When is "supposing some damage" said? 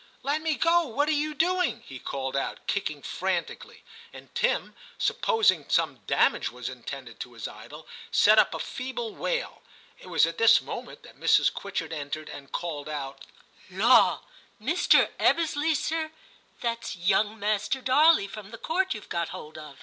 4.97-6.49